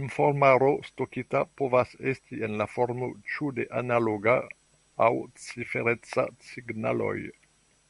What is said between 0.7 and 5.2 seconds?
stokita povas esti en la formo ĉu de analoga aŭ